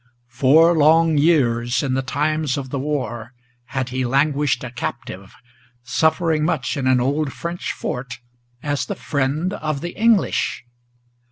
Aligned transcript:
Four 0.31 0.75
long 0.75 1.19
years 1.19 1.83
in 1.83 1.93
the 1.93 2.01
times 2.01 2.57
of 2.57 2.71
the 2.71 2.79
war 2.79 3.33
had 3.65 3.89
he 3.89 4.03
languished 4.03 4.63
a 4.63 4.71
captive, 4.71 5.35
Suffering 5.83 6.43
much 6.43 6.75
in 6.75 6.87
an 6.87 6.99
old 6.99 7.31
French 7.31 7.71
fort 7.71 8.17
as 8.63 8.87
the 8.87 8.95
friend 8.95 9.53
of 9.53 9.81
the 9.81 9.91
English. 9.95 10.63